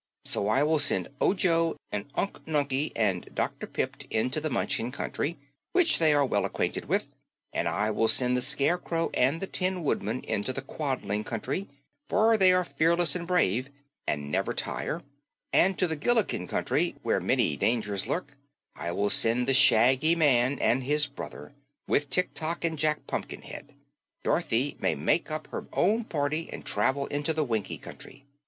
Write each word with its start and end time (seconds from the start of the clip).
So 0.25 0.47
I 0.47 0.63
will 0.63 0.79
send 0.79 1.09
Ojo 1.21 1.77
and 1.91 2.07
Unc 2.15 2.43
Nunkie 2.47 2.91
and 2.95 3.29
Dr. 3.35 3.67
Pipt 3.67 4.07
into 4.09 4.41
the 4.41 4.49
Munchkin 4.49 4.91
Country, 4.91 5.37
which 5.73 5.99
they 5.99 6.11
are 6.11 6.25
well 6.25 6.43
acquainted 6.43 6.85
with; 6.85 7.05
and 7.53 7.67
I 7.69 7.91
will 7.91 8.07
send 8.07 8.35
the 8.35 8.41
Scarecrow 8.41 9.11
and 9.13 9.39
the 9.43 9.45
Tin 9.45 9.83
Woodman 9.83 10.21
into 10.23 10.53
the 10.53 10.63
Quadling 10.63 11.23
Country, 11.23 11.67
for 12.09 12.35
they 12.35 12.51
are 12.51 12.65
fearless 12.65 13.13
and 13.13 13.27
brave 13.27 13.69
and 14.07 14.31
never 14.31 14.55
tire; 14.55 15.03
and 15.53 15.77
to 15.77 15.85
the 15.85 15.95
Gillikin 15.95 16.47
Country, 16.49 16.95
where 17.03 17.19
many 17.19 17.55
dangers 17.55 18.07
lurk, 18.07 18.35
I 18.75 18.91
will 18.93 19.11
send 19.11 19.47
the 19.47 19.53
Shaggy 19.53 20.15
Man 20.15 20.57
and 20.57 20.83
his 20.83 21.05
brother, 21.05 21.53
with 21.87 22.09
Tik 22.09 22.33
Tok 22.33 22.65
and 22.65 22.75
Jack 22.79 23.05
Pumpkinhead. 23.05 23.75
Dorothy 24.23 24.77
may 24.79 24.95
make 24.95 25.29
up 25.29 25.45
her 25.51 25.67
own 25.71 26.05
party 26.05 26.49
and 26.51 26.65
travel 26.65 27.05
into 27.05 27.33
the 27.33 27.43
Winkie 27.43 27.77
Country. 27.77 28.25